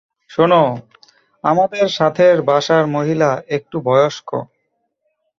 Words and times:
শোনো, 0.29 0.63
আমাদের 1.43 1.85
সাথের 1.89 2.35
বাসার 2.41 2.83
মহিলা 2.87 3.29
একটু 3.47 3.77
বয়স্ক। 3.81 4.29